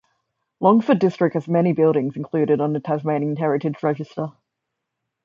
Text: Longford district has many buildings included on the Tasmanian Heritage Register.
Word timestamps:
Longford 0.59 0.97
district 0.97 1.35
has 1.35 1.47
many 1.47 1.73
buildings 1.73 2.15
included 2.15 2.59
on 2.59 2.73
the 2.73 2.79
Tasmanian 2.79 3.35
Heritage 3.35 3.83
Register. 3.83 4.29